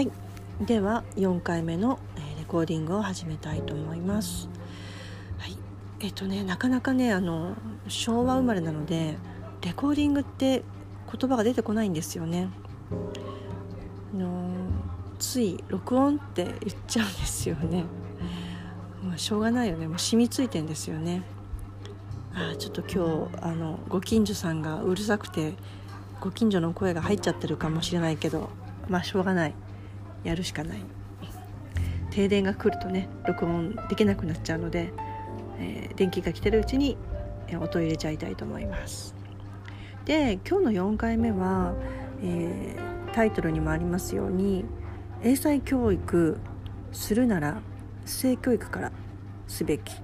[0.00, 0.10] はい。
[0.64, 1.98] では4回目の
[2.38, 4.48] レコーディングを始めたいと思います。
[5.36, 5.58] はい。
[6.00, 7.54] えっ、とねなかなかねあの
[7.86, 9.18] 昭和生まれなので
[9.60, 10.62] レコーディングって
[11.12, 12.48] 言葉が出てこないんですよね。
[14.16, 14.54] の
[15.18, 16.56] つい録音って言っ
[16.88, 17.84] ちゃうんですよね。
[19.02, 19.86] もうしょうがないよね。
[19.86, 21.24] もう染みついてんですよね。
[22.32, 25.52] あちょっと今日あのご近所さんがうるさくて
[26.20, 28.48] ご近所の声が入っちゃってるかもしれないけど
[28.88, 29.54] まあしょうがない。
[30.24, 30.78] やるしかない。
[32.10, 34.92] 停電が来るとね録音できなくなっちゃうので、
[35.58, 36.96] えー、電気が来てるうちに
[37.60, 39.14] 音入れちゃいたいと思います。
[40.04, 41.74] で今日の4回目は、
[42.22, 44.64] えー、タイトルにもありますように
[45.22, 46.38] 英才教育
[46.92, 47.60] するなら
[48.06, 48.92] 性教育から
[49.46, 49.94] すべき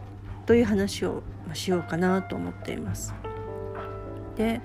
[0.45, 1.23] という話を
[1.55, 3.15] しようかなと思っています。
[4.37, 4.61] で、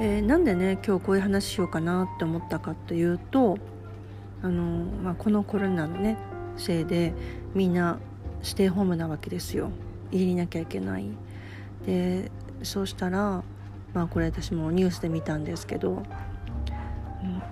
[0.00, 3.56] えー、なんでね今日こういう話しようかなって思ったかというと
[4.44, 4.62] あの、
[5.02, 6.18] まあ、このコロナのね
[6.56, 7.14] せいで
[7.54, 7.98] みんな
[8.42, 9.70] ステイホームなわけですよ。
[10.12, 11.08] 家になきゃいけない。
[11.86, 12.30] で
[12.62, 13.42] そうしたら
[13.94, 16.02] まあこれ私もニュースで見たんですけど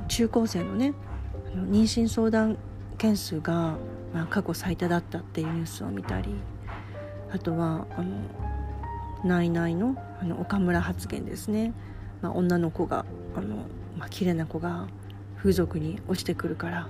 [0.08, 0.94] 中高生のね
[1.54, 2.58] 妊娠相談
[2.98, 3.76] 件数が、
[4.14, 6.34] まあ、過去最多だったっていうニュースを見たり
[7.30, 8.16] あとはあの
[9.24, 11.72] ナイナイのあの岡村発言ですね、
[12.20, 13.04] まあ、女の子が
[13.34, 13.56] あの、
[13.98, 14.88] まあ綺麗な子が
[15.42, 16.88] 風俗に落ちてくるから、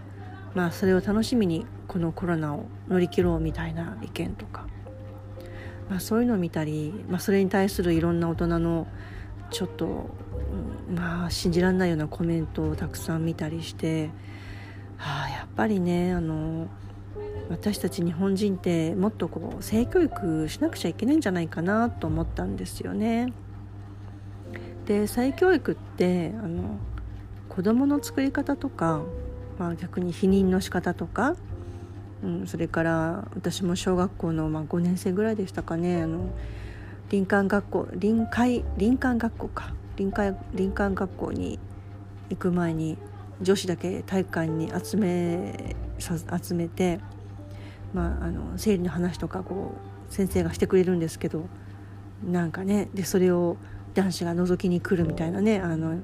[0.54, 4.66] まあ、それを楽しみにこのコロナを乗り切ろうみたいな意見とか、
[5.88, 8.86] まあ、そういうのを見たり、まあ、それに対するいろんな大人の
[9.50, 10.10] ちょっと、
[10.94, 14.10] まあ、信じられないようなコメントをたくさん見たりして、
[14.98, 16.68] はあ、やっぱりねあの
[17.48, 23.32] 私たち日本人ってもっとこう性教育しなくちゃいけないんじゃないかなと思ったんですよね。
[24.84, 26.78] で性教育ってあの
[27.54, 29.02] 子どもの作り方とか、
[29.58, 31.36] まあ、逆に避妊の仕方とか、
[32.24, 36.30] うん、それから私も小学校の、まあ、5年生ぐらいでしたかねあの
[37.10, 39.74] 林間学校臨海林間学校か。
[39.98, 41.58] 林間林間学校に
[42.30, 42.96] 行く前に
[43.42, 47.00] 女子だけ体育館に集め集めて、
[47.92, 49.74] まあ、あの生理の話とかこ
[50.10, 51.44] う先生がしてくれるんですけど
[52.24, 53.58] なんかねでそれを
[53.92, 56.00] 男子が覗きに来るみたいなねあの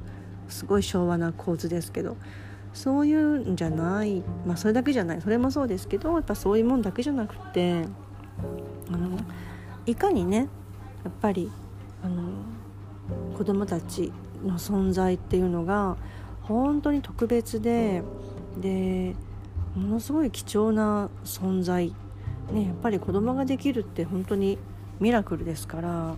[0.49, 2.17] すごい昭和な構図ですけど
[2.73, 7.85] そういうんじゃないまあそれだけじゃないそれもそうですけどやっぱそういうもんだけじゃなくて
[8.93, 9.19] あの
[9.87, 10.49] いかにね
[11.05, 11.51] やっぱり
[12.03, 12.23] あの
[13.37, 14.13] 子供たち
[14.45, 15.97] の存在っていうのが
[16.43, 18.03] 本当に特別で
[18.61, 19.15] で
[19.75, 21.95] ものすごい貴重な存在、
[22.53, 24.59] ね、やっぱり子供ができるって本当に
[25.01, 26.17] ミラクルですから、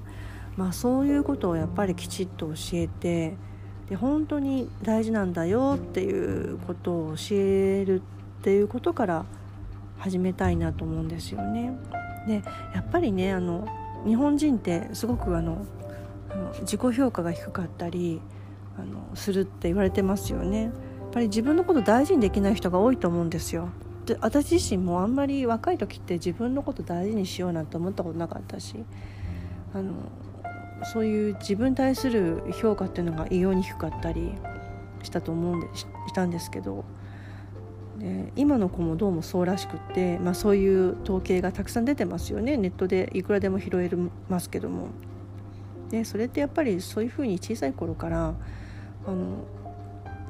[0.56, 3.36] まあ、そういうことをやっぱりきちっと教えて
[3.90, 9.24] で本当に大事なんだよっていうことを教えるっていうことから
[9.98, 11.76] 始めたいなと思うんですよね。
[12.26, 12.42] で
[12.74, 13.66] やっぱりねあの
[14.06, 15.66] 日本人ってすごくあの
[16.60, 18.20] 自己評価が低かったり
[18.78, 20.62] あのするって言われてますよね。
[20.62, 20.72] やっ
[21.12, 23.68] ぱり自分のこと大事にできない人が多いと思うんですよ。
[24.06, 28.76] で私自身もあんまり若い時って自分のこと大事にしようなんて思ったことなかったし
[29.74, 29.92] あの
[30.84, 34.32] そういう自分に対する評価っていうのが異様に低かったり
[35.02, 36.84] したと思うんでしたんですけど
[37.98, 43.90] で今の子もどうもそうらしくって、まあ、そういう統計がたくさん出てますよねネットでいくらでも拾え
[44.28, 44.88] ますけども
[45.90, 48.34] でそれってやっぱりそういうふうに小さい頃から
[49.06, 49.44] あの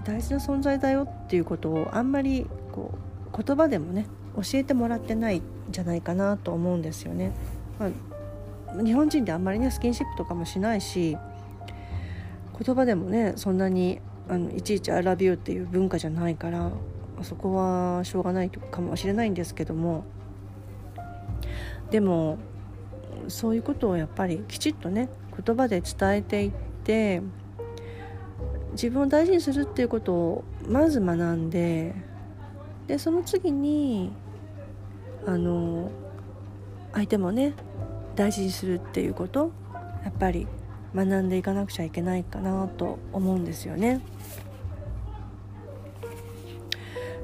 [0.05, 2.93] 大事な存在だよっていうことをあんまりこ
[3.33, 4.06] う言葉でもね
[4.37, 7.33] 教えてもらってないんじゃないかなと思うんですよね。
[7.78, 7.91] まあ
[8.83, 11.17] 日本人ってあんまりねスキンシップとかもしないし
[12.65, 16.71] 言葉でもねそんなにあのいちいち「I love you」っていう文化じゃないから
[17.23, 20.05] そこはしょうがないかもしれないんですけども
[21.91, 22.39] でも
[23.29, 25.09] そういうことをやっぱりきちっとね
[25.45, 26.51] 言葉で伝えていっ
[26.85, 27.23] て
[28.73, 31.95] 自分を大事にするっていうことをまず学んで
[32.87, 34.13] でその次に
[35.27, 35.91] あの
[36.93, 37.55] 相手もね
[38.16, 39.51] 大事にするっていうこと
[40.04, 40.47] やっぱり
[40.95, 44.01] 学んでいかなくちゃいけないかなと思うんですよね。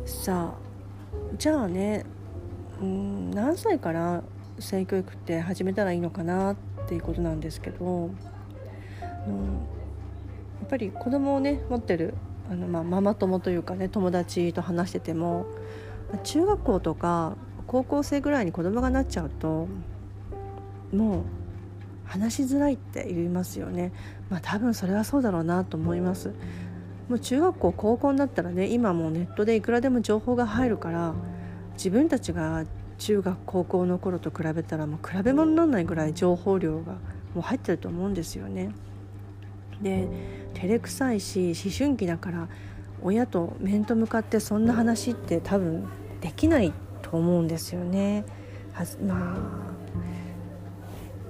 [0.04, 0.66] さあ
[1.36, 2.04] じゃあね
[2.80, 4.22] うん何歳から
[4.58, 6.56] 性教育って始めたらいいのかなっ
[6.88, 8.10] ていうことなんですけど、うん、や
[10.64, 12.14] っぱり子供をね持ってる
[12.50, 15.46] あの、まあ、ママ友というかね友達と話してても
[16.22, 17.36] 中学校とか
[17.66, 19.68] 高校生ぐらいに子供がなっちゃうと
[20.96, 21.22] もう
[22.06, 23.93] 話しづらいって言いますよね
[24.31, 26.32] まあ多分それはそうだろうなと思います
[27.08, 31.14] もう中学校高校になったらね今もうネットでいくらでも情報が入るから
[31.75, 32.64] 自分たちが
[32.98, 36.93] 中学高校の頃と比べたらもう比べ物にならないぐらい情報量が
[37.34, 38.70] もう入ってると思うんですよね。
[39.82, 40.08] で
[40.54, 42.49] 照れくさいし思春期だから
[43.02, 45.87] 親と面と向かってそんな話って多分
[46.22, 46.72] できない
[47.02, 48.25] と思うんですよね。
[48.72, 49.75] はまあ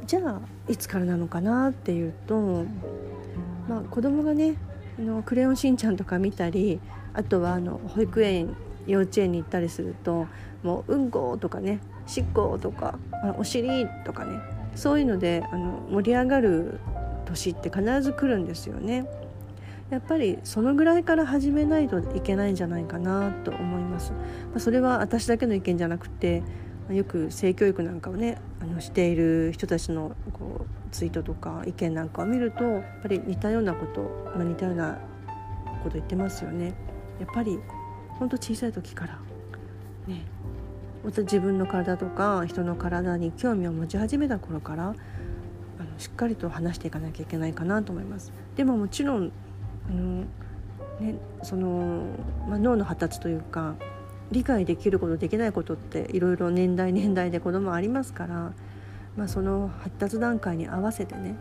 [0.07, 2.65] じゃあいつからなのかなっていうと、
[3.69, 4.55] まあ、子供がね
[4.99, 6.81] あのクレヨンしんちゃんとか見たり
[7.13, 8.57] あとはあの保育園
[8.87, 10.29] 幼稚園に行ったりすると
[10.63, 12.99] もううんことかねしっことか
[13.37, 14.39] お尻とかね
[14.77, 16.81] そういうのであの盛り上がる
[17.25, 19.07] 年って必ず来るんですよね。
[19.91, 24.13] やっぱりそのぐらいから始めないといけないんじゃないかなと思います。
[24.13, 24.19] ま
[24.57, 26.43] あ、それは私だけの意見じゃなくて
[26.91, 34.03] よく性教育なんかをねあのしている人たちのこうツイートとか意見なんかを見るとやっぱり似たようなこと、
[34.37, 34.99] まあ、似たような
[35.83, 36.75] こと言ってますよね。
[37.21, 37.59] やっぱり
[38.19, 39.19] 本当小さい時から
[40.07, 40.23] ね
[41.05, 44.97] また自分の体とか人の体に興味を持ち始めた頃からあの
[45.99, 48.33] しっかりと話していかなきゃいけないかなと思います。
[48.57, 49.33] でももちろん
[49.89, 50.25] あの、
[51.01, 52.07] ねその
[52.49, 53.75] まあ、脳の発達というか
[54.33, 58.53] 理解できることできないことっていろいろ年代年代で子供ありますから、
[59.17, 61.37] まあ、その発達段階に合わせてね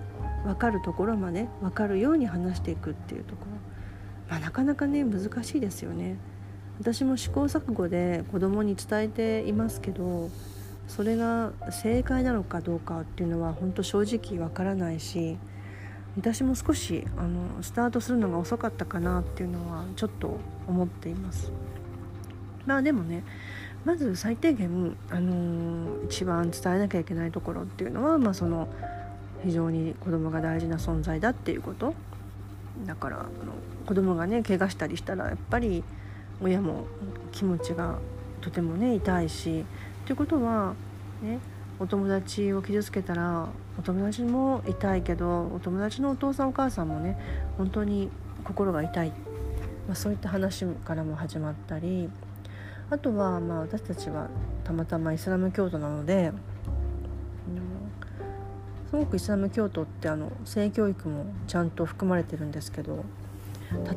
[0.45, 3.57] 分かるところまで分かるように話していくっていうところ、
[4.29, 6.17] まあ、なかなかね難しいですよね。
[6.79, 10.29] 私も試行錯誤で子供に伝えていますけど
[10.89, 15.37] それが正解なのかどうかっていうのは本当正直わからないし
[16.17, 20.37] 私も少しあのスタートするのが遅かったかなっていうのはちょっと
[20.67, 21.51] 思っています。
[22.65, 23.23] まあでもね
[23.85, 28.67] まず最低限、あのー、一番伝えなきゃいけないところっていうのは、まあ、その
[29.43, 31.93] 非常に子供が大事な存在だっていうこと。
[32.85, 33.29] だからあの
[33.85, 35.83] 子供がね怪我したりしたらやっぱり
[36.41, 36.87] 親も
[37.31, 37.99] 気持ちが
[38.41, 39.63] とてもね痛いし
[40.05, 40.73] ということは
[41.21, 41.39] ね
[41.79, 43.47] お友達を傷つけたら
[43.77, 47.17] お友達も痛いけどお友達のお父さんお母さんもね
[47.57, 48.09] 本当に
[48.43, 49.09] 心が痛い、
[49.87, 52.09] まあ、そういった話からも始まったり
[52.89, 54.29] あとはまあ私たちは
[54.63, 56.31] たまたまイスラム教徒なので、
[58.89, 63.03] すごくイスラム教徒ってあの性教育もちゃんと含まれてるんですけど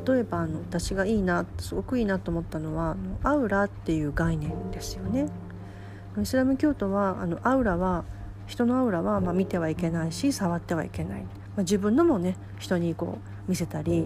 [0.05, 5.27] 例えばあの私がいいなすごくいいなと思ったのはアウラっていう概念ですよね。
[6.21, 8.03] イスラム教徒はあのアウラは
[8.47, 14.05] 人のアウラはま見てはいけないし触ってはいけない、まあ、自分のもね人にこう見せたり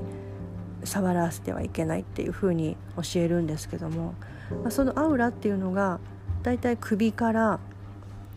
[0.84, 4.14] 触らせてはいけないっていうふうに教えるんですけども
[4.62, 6.00] まあ、そのアウラっていうのが
[6.44, 7.60] だいたい首から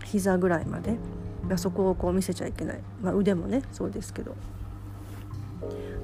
[0.04, 0.96] 膝ぐらいまで
[1.50, 4.34] あそこをこう見せちゃいけない、まあ、腕もねそうですけど。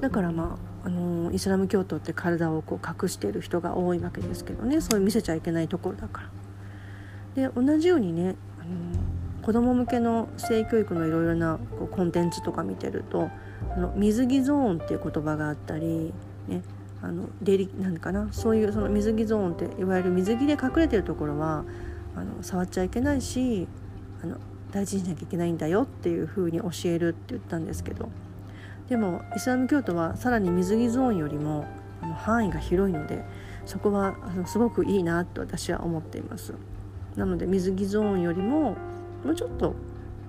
[0.00, 4.80] だからまあ、あのー、イスラム教徒って体をこう隠している人が多いわけですけどね。
[4.80, 6.22] そういう見せちゃいけないところだか
[7.36, 7.48] ら。
[7.48, 13.30] で同じようにね、あのー、子供向けの性教育のいろいろなこうコンテンツとか見てると
[13.74, 16.12] あの水着ゾーンっていう言葉があったり、
[16.48, 16.62] ね、
[17.02, 21.64] あの出入りなんかなそういうその水着ゾーンっていわゆる水着で隠れてるところは
[22.14, 23.66] あの触っちゃいけないし
[24.22, 24.36] あの
[24.70, 28.08] 大事にしなきゃいけないんだよっていうふうに教えるって言ったんですけど。
[28.88, 31.64] でもイスラム教徒はさらに水着ゾーンよりも
[32.02, 33.24] あの範囲が広いので
[33.64, 36.52] そこはあのすごくいいなと私は思っています。
[37.16, 38.76] なので水着ゾーンよりも
[39.24, 39.74] もうちょっと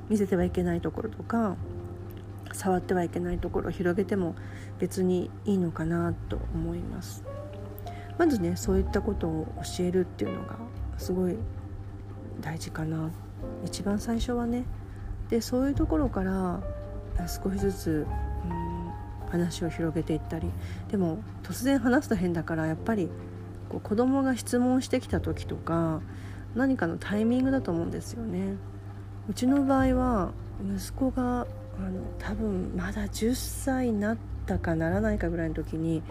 [0.10, 1.56] 見せてはいけないところとか
[2.54, 4.36] 触ってはいけないところを広げても
[4.80, 7.24] 別にいいのかなと思います。
[8.18, 10.56] まずねそういったことを教えるっていうのが
[10.98, 11.38] すごい
[12.42, 13.12] 大事かな。
[13.66, 14.66] 一番最初はね。
[15.30, 16.62] でそういうところから
[17.28, 18.08] 少しずつ、
[18.46, 20.52] うん、話を広げていったり。
[20.92, 23.10] でも突然話すと変だからやっぱり
[23.70, 26.02] こう子供が質問してきた時とか
[26.56, 28.56] 何かのタイミングだと思うんですよね。
[29.30, 30.32] うちの場合は
[30.76, 31.48] 息子が
[31.80, 36.04] あの多分まだ10歳になったかならないかぐらいの時に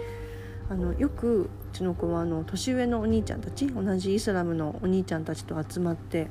[0.71, 6.29] あのよくうちの子はあの年上のお兄ちゃんたち同じイスラムのお兄ちゃんたちと集まって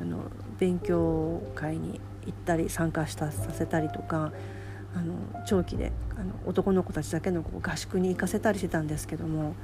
[0.00, 0.24] あの
[0.58, 4.32] 勉強会に行ったり参加したさせたりとか
[4.94, 5.14] あの
[5.46, 9.54] 長期であの男の子たちだけの合宿に行かせたりしてたんですけども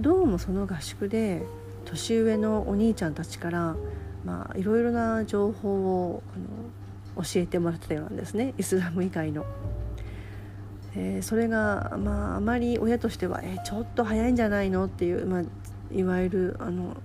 [0.00, 1.42] どうもその合宿で
[1.84, 3.76] 年上のお兄ちゃんたちから
[4.24, 6.46] まあいろいろな情報をあの
[7.22, 9.44] 教えてもらったようなんですねイスラム以外の。
[10.96, 15.42] えー、それが、まあ、あまり親としては、えー、ちょっと早いんじゃないのっていう、まあ、
[15.94, 16.96] いわゆるあの、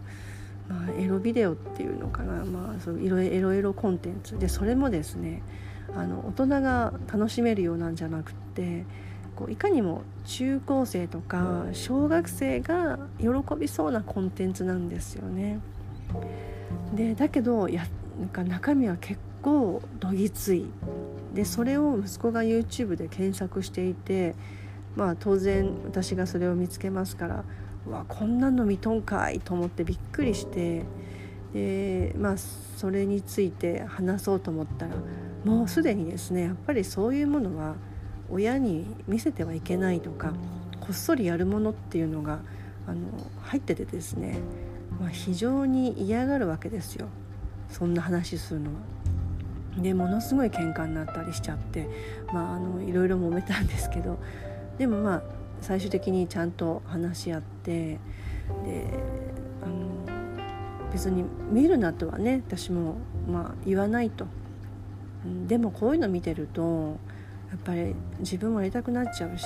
[0.67, 5.43] まあ、エロビデオっていうのかな、まあ、そういろエロエロコンテンツでそれもですね
[5.95, 8.85] あの大人が楽しめるようなんじゃなくって
[9.35, 13.27] こういかにも中高生とか小学生が喜
[13.59, 15.59] びそうなコンテンツなんですよね。
[16.93, 17.85] でだけどや
[18.19, 20.65] なんか中身は結構どぎつい
[21.35, 24.33] でそれを息子が YouTube で検索していて
[24.95, 27.43] まあ当然私がそれを見つけますから
[27.85, 30.83] うわこんなの見とんかいと思ってびっくりして
[31.53, 34.95] でまあそれについて話そうと思ったら
[35.43, 37.75] もうすでにですねやっぱりそういうものは
[38.31, 40.33] 親に見せてはいけないとか
[40.79, 42.39] こっそりやるものっていうのが
[42.87, 42.97] あの
[43.43, 44.39] 入っててですね、
[44.99, 47.09] まあ、非常に嫌がるわけですよ
[47.69, 48.94] そんな話するのは。
[49.77, 51.87] でものすごい喧嘩になったりしちゃって、
[52.33, 54.17] まあ、あのいろいろ揉めたんですけど
[54.77, 55.23] でもまあ
[55.61, 57.99] 最終的にちゃんと話し合って
[58.63, 58.87] で
[59.63, 62.95] あの別に見るなとはね私も
[63.27, 64.25] まあ言わないと。
[65.47, 66.99] でもこういうの見てると
[67.49, 69.45] やっぱり自分もやりたくなっちゃうし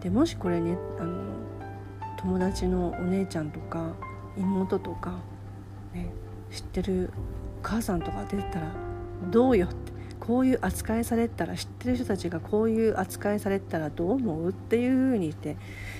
[0.00, 1.22] でもしこれねあの
[2.16, 3.94] 友達のお姉ちゃんとか
[4.38, 5.20] 妹とか、
[5.92, 6.10] ね、
[6.50, 7.10] 知ってる
[7.62, 8.74] 母さんとか出てたら
[9.30, 15.56] どうよってこういう扱いされたら知ってる人たちがこういう扱いされたらどう思うっていうふうにして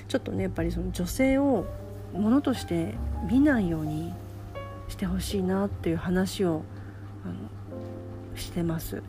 [0.07, 1.65] ちょっとねやっぱりその女性を
[2.13, 2.93] ものとして
[3.29, 4.13] 見ないように
[4.87, 6.63] してほしいなっていう話を
[7.25, 9.03] あのしてます。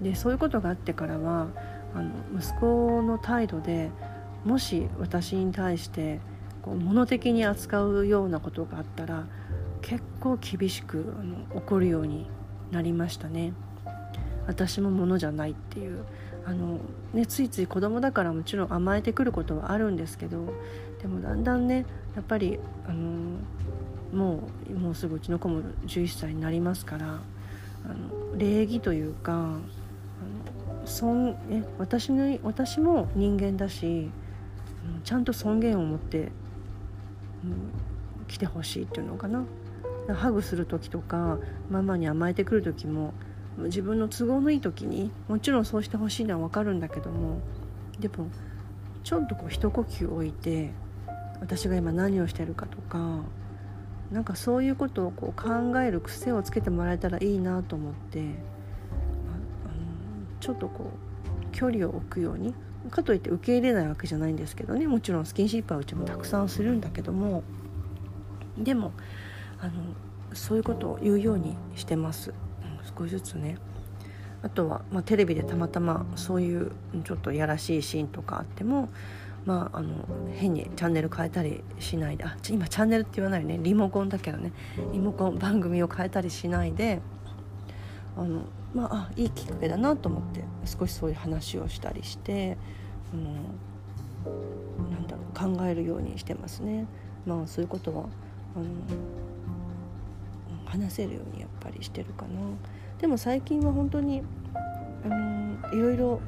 [0.00, 1.48] でそういうことがあってからは
[1.94, 3.90] あの息子の態度で
[4.44, 6.20] もし私に対して
[6.62, 9.26] こう物的に扱うようなことがあったら
[9.82, 12.26] 結構厳しくあの怒るように
[12.72, 13.52] なりましたね。
[14.46, 16.04] 私も物じゃないっていう
[16.44, 16.80] あの、
[17.12, 20.52] ね、ついつい子供だからもちろん甘えてくることはあるんですけど
[21.00, 21.86] でもだんだんね
[22.16, 23.38] やっぱりあの
[24.12, 29.60] もうもうすぐうちの子も11歳になりますからあの礼儀というかあの
[30.84, 34.10] 尊え私の私も人間だし
[35.04, 36.32] ちゃんと尊厳を持って、うん、
[38.26, 39.44] 来てほしいっていうのかな
[40.08, 41.38] ハグする時とか
[41.70, 43.14] ママに甘えてくる時も
[43.58, 47.40] 自分の都合のいい時にもちろんそうしてほしいのは分かるんだけども
[48.00, 48.28] でも
[49.04, 50.70] ちょっとこう一呼吸置いて
[51.40, 53.20] 私が今何をしてるかとか
[54.10, 58.22] なんかそういうことをこう考える癖をつけてもらえたらいいなと思って
[60.40, 60.90] ちょっとこ
[61.50, 62.54] う距離を置くように
[62.90, 67.42] かといって受け入れないわけじゃないんですけどねもちろんスキンシップはうちもたくさんするんだけども
[68.58, 68.92] でも
[69.62, 69.72] あの
[70.34, 72.34] そういうことを言うようにしてます、うん、
[72.98, 73.56] 少しずつね。
[74.42, 76.72] あとは、まあ、テレビでたまたまそういう
[77.04, 78.88] ちょっとやらしいシーンとかあっても、
[79.44, 84.52] まあ、あの変にチャンネル変えたりしないであ今チャンネルって言わないねリモコンだけどね
[84.92, 87.00] リモコン番組を変えたりしないで
[88.16, 88.42] あの、
[88.74, 92.58] まあ、あいいきっかけだなと思って少しそういう話をしたりして、
[93.14, 93.34] うん、
[94.90, 96.86] なんだろう考えるようにしてますね。
[97.24, 98.06] まあ、そういうことは
[98.56, 98.64] あの
[100.72, 102.28] 話せるようにやっぱりしてるかな。
[102.98, 104.22] でも最近は本当に
[105.04, 106.20] あのいろいろ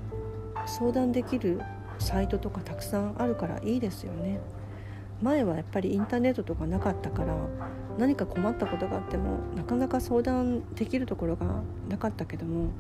[0.67, 1.61] 相談できる
[1.99, 4.41] サイトとかたくさんあるからいいですよね。
[5.23, 7.35] 前はやっぱりインターネットとかなかったから
[7.97, 11.47] 何か困ったことがあってもなかなか相談できるところが
[11.89, 12.71] なかったけども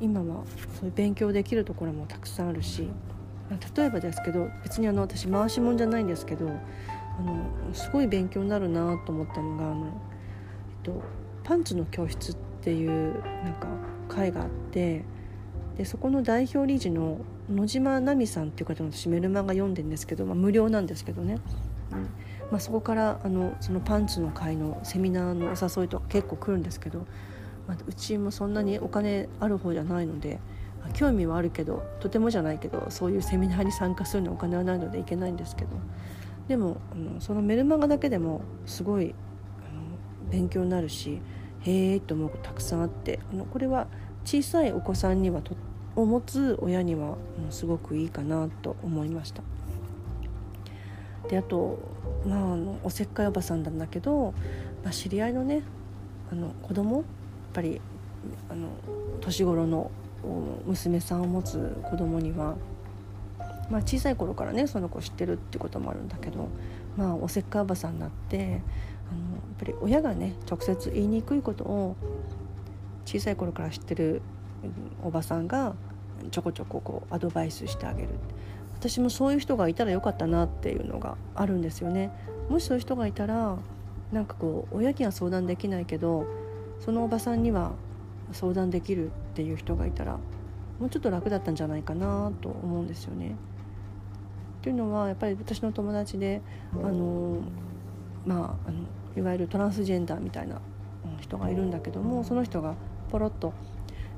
[0.00, 0.44] 今は
[0.80, 2.88] そういう勉強できるところもたくさんあるし
[3.76, 9.92] 例えばですけど別にあの私回しもんじゃないんですけどあのすごい勉強になるなと思ったのがあの
[10.82, 11.02] と
[11.44, 13.68] パンツの教室っていうなんか
[14.08, 15.04] 会があって
[15.76, 17.18] でそこの代表理事の
[17.50, 21.38] 野島奈美さんっていう方の私メルマガ読んでるんですけど、まあ、無料なんですけどね、
[21.90, 22.02] うん。
[22.50, 27.06] まあ、そこからあのそのパンツの会のセミナーのお誘いとか結構来るんですけど、
[27.66, 30.38] まあ、うちもそんなにお金ある方じゃないので
[30.92, 35.70] 興味はあるけどとてもじゃないけどそういうセミナーに参加するのお金はないので行けないんですけど。
[36.48, 39.14] でもあのそのメルマガだけでもすごい
[40.30, 41.20] 勉強になるし
[41.60, 43.86] へえと思うことたくさんあってあのこれは
[44.24, 45.54] 小さいお子さんにはと
[45.96, 47.16] を持つ親には、
[47.50, 49.42] すごくいいかなと思いました。
[51.28, 51.78] であと、
[52.26, 54.34] まあ、あのおせっかいおばさんなんだけど、
[54.82, 55.62] まあ、知り合いのね
[56.32, 57.04] あの子供やっ
[57.52, 57.80] ぱり
[58.48, 58.68] あの
[59.20, 59.90] 年頃の
[60.66, 62.56] 娘さんを持つ子供には、
[63.70, 66.48] まあ、小さい頃からねその子知ってるってこともあるんだけど、
[66.96, 68.60] まあ、おせっかいおばさんになって
[69.10, 71.96] あのやっぱり親がね直接言いにくいことを
[73.04, 74.22] 小さい頃から知ってる
[75.02, 75.74] おばさんが
[76.30, 78.08] ちょこちょここうアドバイスしてあげる
[78.78, 82.10] 私もそういう人がいたらよかったなっていうのがあるんですよね
[82.48, 83.58] もしそういう人がいたら
[84.12, 86.26] なんかこう親には相談できないけど
[86.78, 87.72] そのおばさんには
[88.32, 90.18] 相談できるっていう人がいたら
[90.78, 93.36] もうちょっと楽だったんじゃないかなと思うんですよね。
[94.60, 96.40] っていうのはやっぱり私の友達で
[96.72, 97.38] あの
[98.24, 98.78] まああの
[99.20, 100.60] いわゆるトランスジェンダーみたいな
[101.20, 102.74] 人がいるんだけどもその人が
[103.10, 103.52] ポロッとや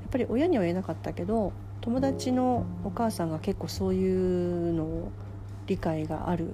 [0.07, 5.11] っぱり親には言えなかったけど友達のお母さんが結構そういうのを
[5.67, 6.51] 理解がある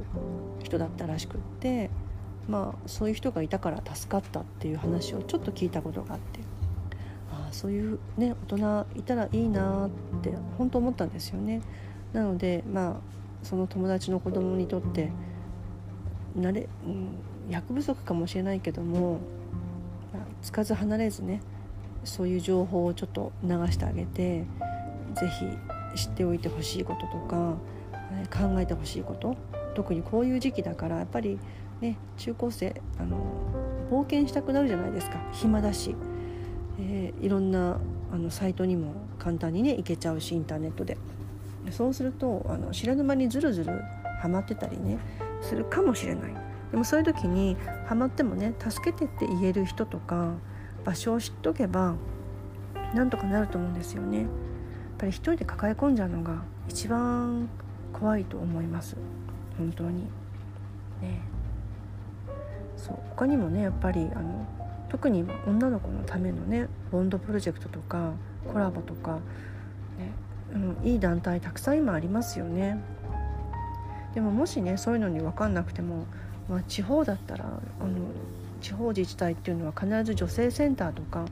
[0.64, 1.92] 人だったらしくって
[2.48, 6.40] まあそういう人がいたから助かったっていう話をちょっと聞いたことがあって
[7.32, 9.90] ああそういうね大人いたらいいなっ
[10.22, 11.62] て本当思ったんですよね。
[12.14, 12.96] なのでまあ
[13.44, 15.12] その友達の子供にとって
[16.36, 17.10] なれ、うん、
[17.50, 19.20] 役不足かもしれないけども
[20.42, 21.42] つかず離れずね
[22.04, 24.46] そういう情報をちょっと流してあげて
[25.16, 25.46] 是非
[25.96, 27.58] 知っておいてほしいこととか
[28.32, 29.36] 考えてほしいこと
[29.76, 31.40] 特にこういう時期だからやっぱり
[31.82, 33.18] ね中高生あの
[33.90, 35.18] 冒険したくなるじゃないですか。
[35.32, 35.96] 暇だし、
[36.80, 37.80] えー、いろんな
[38.12, 40.98] あのサイトにも簡単にね行けちゃうしインターネットで。
[41.72, 43.82] そうするとあの知らぬ間にずるずる
[44.22, 44.98] ハマってたりね
[45.42, 46.49] するかもしれない。
[46.72, 47.58] でもそういう時に
[47.88, 50.34] ハマってもね助けてって言える人とか
[50.86, 51.96] 場所を知っとけば
[52.94, 54.20] なんとかなると思うんですよね。
[54.20, 54.28] やっ
[54.98, 57.48] ぱり一人で抱え込んじゃうのが一番
[57.94, 58.98] 怖いと思います。
[59.58, 60.04] 本当に。
[61.02, 61.22] ね。
[62.78, 62.98] そう。
[63.12, 64.46] 他にもねやっぱりあの
[64.90, 68.14] 特に女の子のためのねボンドプロジェクトとか
[68.52, 69.20] コラボとか、
[69.98, 70.12] ね。
[70.54, 72.82] うん、いい団体たくさん今ありますよね。
[74.16, 76.06] でももしねそういうのに分かんなくても、
[76.50, 77.90] まあ、地方だったらあの
[78.62, 81.26] 地方自治体っていうのは必ず女性センターとか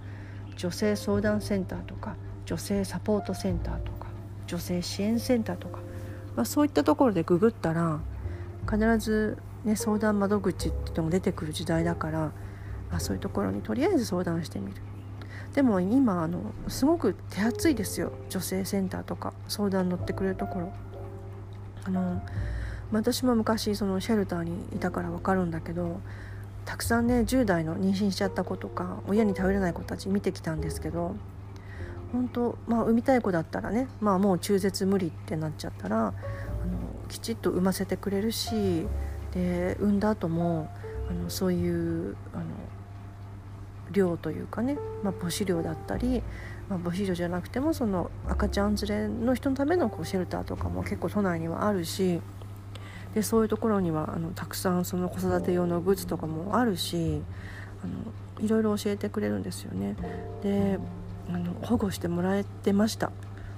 [0.56, 4.08] 女性相談センターとか女性サポートセンターとか
[4.46, 5.80] 女性支援センターとか
[6.38, 8.00] まあ、そういったところでググったら
[8.70, 12.20] 必ず、ね、相談窓口っていうのが出てくる時代だから、
[12.92, 14.82] まあ、そういうところにとりあえず相談してみる。
[15.54, 20.74] でも今あのすごく手厚いですよ女性センターとか相談乗ってくれるところ。
[21.86, 22.22] あの
[22.92, 26.00] 私も昔そのシェルターにいたから分かるんだけど
[26.66, 31.16] たくさんね10代の妊娠しちゃった子とか親に頼れない子たち見てきたんですけど
[32.12, 36.14] 本当まあ産みたい子だったらね、まあ、もう中絶無理ってなっちゃったらあの
[37.10, 38.86] きちっと産ませてくれるし
[39.34, 40.70] で産んだ後も
[41.10, 41.70] あのそうい
[42.12, 42.46] うあの
[43.92, 46.22] 量というかね、まあ、母子量だったり、
[46.70, 52.22] まあ、母子量じゃなくてもその赤ちゃん連れの人のためのこうシェルターとかも結構都内にはあるし
[53.18, 57.24] でそういうところにはあのたくさんその子育て用のグッズとかもあるし
[57.84, 59.96] あのいろいろ教えてくれるんですよね。
[60.44, 60.78] で
[61.28, 63.12] あの保護してもらえてました。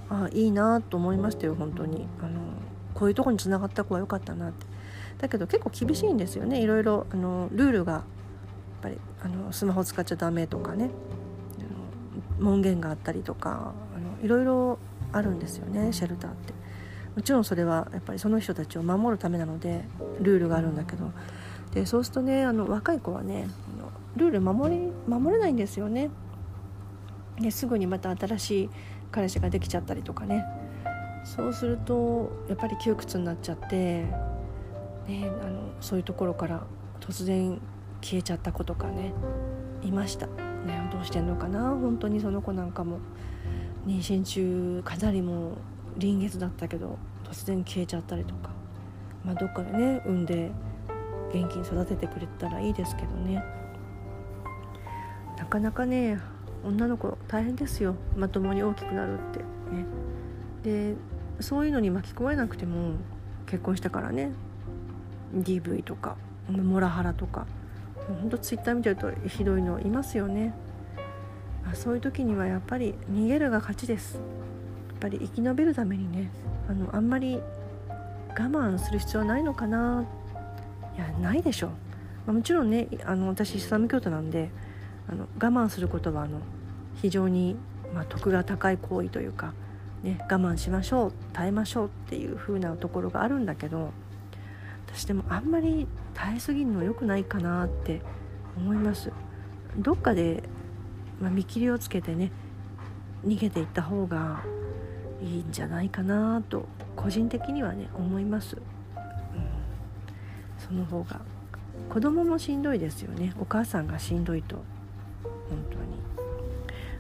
[0.10, 2.08] あいいなと思いましたよ本当に。
[2.22, 2.40] あの
[2.94, 4.66] こういうとこにつながった子は良かったなって。
[5.18, 6.62] だけど結構厳しいんですよね。
[6.62, 8.04] いろいろあのルールがやっ
[8.82, 10.90] ぱりあのスマホ使っちゃダメとかね。
[12.40, 14.80] 門限があったりとかあのいろいろ
[15.12, 16.54] あるんですよねシェルターって。
[17.20, 19.84] もちろんそれはやっぱりその人たちを守るためなので
[20.22, 21.12] ルールがあるんだけど。
[21.74, 23.50] でそうするとねあの若い子はね
[24.16, 26.10] ルール守り守れないんですよね。
[27.42, 28.70] ですぐにまた新しい
[29.12, 30.46] 彼氏ができちゃったりとかね。
[31.26, 34.10] そうするとやっぱり窮屈になっちゃって、ね、
[35.44, 36.64] あのそういうところから
[37.02, 37.60] 突然
[38.02, 39.14] 消えちゃった子とかね
[39.84, 41.72] いました、ね、どうしてんのかな？
[41.72, 43.00] 本当にその子なんかも。
[43.86, 45.54] 妊娠中かなりも
[46.00, 48.50] 臨月だったけど突然消えちゃったりとか、
[49.24, 50.52] まあ、どっかでね産んで
[51.32, 53.44] 元気に育ててくれたらいいですけどね。
[55.38, 56.20] なかなかね
[56.64, 57.96] 女の子大変ですよ。
[58.16, 59.40] まともに大きくなるって。
[59.40, 59.46] ね。
[60.64, 60.96] で
[61.40, 62.96] そういうのに巻き込まれなくても
[63.46, 64.32] 結婚したからね。
[65.36, 66.18] DV とか
[66.50, 67.46] モラハラとか。
[68.10, 70.56] ほんとツイッター見てるとひどいのいますよね、
[71.64, 74.20] まあ、そういう時にはやっぱり逃げるが勝ちです。
[75.00, 76.30] ぱり生き延びるためにね
[76.68, 77.42] あのあんまり
[78.30, 80.06] 我慢する必要はないのかな。
[80.96, 81.74] いやないでしょ、ま
[82.28, 84.50] あ、もちろんねあの私イスラム教徒なんで
[85.08, 86.40] あの我慢することはあの
[87.02, 87.56] 非常に、
[87.94, 89.54] まあ、得が高い行為というか、
[90.04, 93.92] ね、我慢しましょう耐えましょうっていう風なところがあるんだけど
[94.88, 98.02] 私でもあんまり耐えすぎるの良くないかなって
[98.58, 99.12] 思います。
[99.78, 100.44] どっかで、
[101.22, 102.32] まあ、見切りをつけてね
[103.26, 104.44] 逃げていった方が
[105.22, 108.62] いいんじゃないかなと個人的にはね思います、うん、
[110.58, 111.22] その方が。
[111.90, 113.34] 子供もしんどいですよね。
[113.40, 114.58] お母さんがしんどいと。
[115.50, 115.82] 本当に、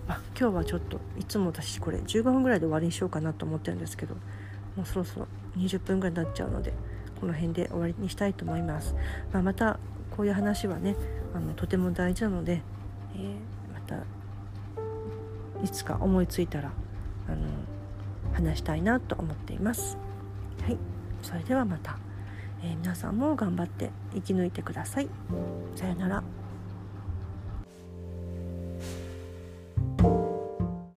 [0.07, 4.15] まあ、今日はちょっといつも私これ15分ぐらいで終わりにしようかなと思ってるんですけど
[4.75, 5.27] もうそろそろ
[5.57, 6.73] 20分ぐらいになっちゃうので
[7.19, 8.95] この辺で終わりにしたいと思います、
[9.31, 9.79] まあ、また
[10.15, 10.95] こういう話はね
[11.35, 12.63] あのとても大事なので、
[13.15, 14.03] えー、また
[15.63, 16.71] いつか思いついたら
[17.27, 17.37] あの
[18.39, 19.97] 話したいなと思っています。
[20.63, 20.77] はい。
[21.21, 21.97] それではまた、
[22.63, 25.09] えー、皆さんも頑張って生き抜いてください。
[25.75, 26.38] さようなら。